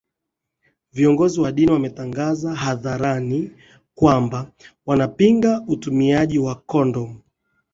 viongozi 0.93 1.41
wa 1.41 1.51
dini 1.51 1.71
wametangaza 1.71 2.55
hadharani 2.55 3.51
kwamba 3.95 4.51
wanapinga 4.85 5.63
utumiaji 5.67 6.39
kondomu 6.65 7.21